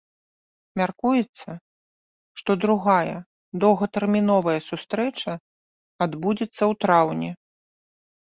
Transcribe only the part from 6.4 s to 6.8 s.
ў